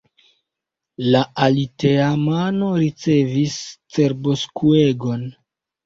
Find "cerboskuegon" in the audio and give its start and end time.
3.99-5.29